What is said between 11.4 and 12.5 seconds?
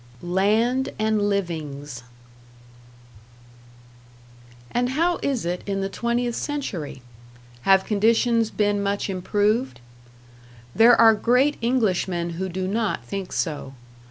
Englishmen who